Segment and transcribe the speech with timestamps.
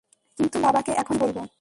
[0.37, 1.37] কিন্তু বাবাকে এখন আমি কী বলব?